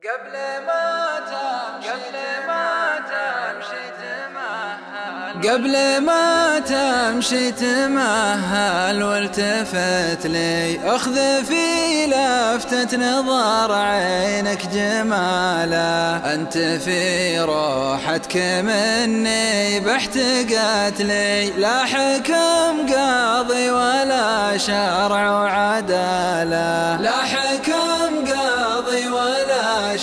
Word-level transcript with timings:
قبل 0.00 0.32
ما 0.66 1.20
تمشي 1.30 1.90
قبل 1.90 2.16
ما 2.48 2.98
تمشي 3.10 3.84
تمهل. 4.00 5.50
قبل 5.50 6.00
ما 6.00 6.58
تمشي 6.58 7.52
تمهل 7.52 9.02
والتفت 9.02 10.26
لي. 10.26 10.80
أخذ 10.96 11.44
في 11.44 12.06
لفتة 12.06 12.96
نظر 12.96 13.72
عينك 13.72 14.66
جماله 14.66 16.34
أنت 16.34 16.58
في 16.58 17.40
روحتك 17.40 18.36
مني 18.36 19.80
باحتقت 19.80 21.00
لي. 21.00 21.50
لا 21.50 21.84
حكم 21.84 22.94
قاضي 22.94 23.70
ولا 23.70 24.56
شرع 24.58 25.30
وعداله 25.30 26.96
لا 27.00 27.16
حكم 27.16 27.69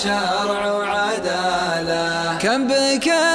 شرع 0.03 0.71
وعداله 0.71 2.37
كم 2.41 2.67
بكت 2.67 3.26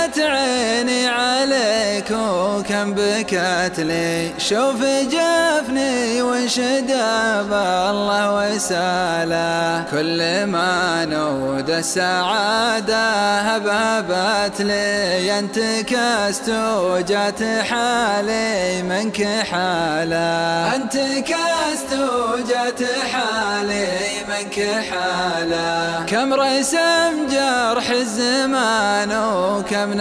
عيني 0.63 1.09
عليك 1.09 2.11
وكم 2.11 2.95
بكت 2.95 3.79
لي. 3.79 4.31
شوف 4.39 4.81
جفني 4.85 6.23
وشداب 6.23 7.53
الله 7.91 8.25
وساله. 8.35 9.85
كل 9.91 10.47
ما 10.47 11.05
نود 11.05 11.71
السعادة 11.71 13.41
هبابت 13.41 14.61
لي. 14.61 15.39
أنت 15.39 15.59
كست 15.87 16.49
وجات 16.79 17.43
حالي 17.71 18.83
منك 18.83 19.23
حالة. 19.51 20.75
أنت 20.77 20.97
كست 21.31 21.93
وجات 21.93 22.83
حالي 23.13 23.87
منك 24.29 24.57
حالة. 24.91 26.05
كم 26.07 26.35
رسم 26.35 27.13
جرح 27.31 27.91
الزمان 27.91 29.11
وكم 29.13 29.93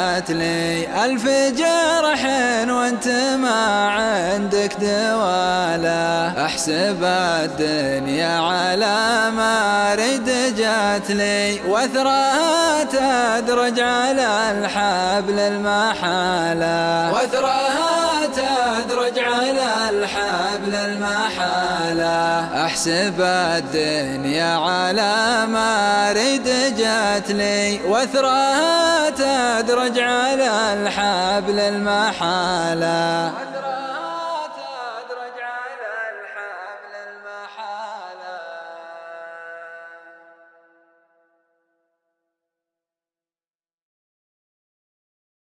نحت 0.00 0.30
لي 0.30 1.04
ألف 1.04 1.24
جرح 1.58 2.24
وانت 2.68 3.08
ما 3.42 3.88
عندك 3.88 4.72
دواله 4.80 6.44
أحسب 6.44 7.04
الدنيا 7.04 8.38
على 8.38 9.30
ما 9.36 9.94
رد 9.94 10.54
جات 10.56 11.10
لي 11.10 11.60
وثرها 11.68 12.84
تدرج 12.84 13.80
على 13.80 14.50
الحبل 14.50 15.38
المحالة 15.38 17.12
وثرها 17.12 18.26
تدرج 18.26 19.18
على 19.18 19.69
الحبل 20.10 20.74
المحالة. 20.74 22.64
أحسب 22.66 23.20
الدنيا 23.20 24.56
على 24.56 25.46
ما 25.46 26.12
رد 26.12 26.74
جات 26.78 27.30
لي 27.30 27.80
وثرها 27.88 29.10
تدرج 29.10 29.98
على 29.98 30.50
الحبل 30.72 31.58
المحالة. 31.60 33.32